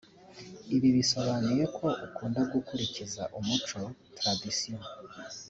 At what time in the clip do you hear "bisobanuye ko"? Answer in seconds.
0.97-1.87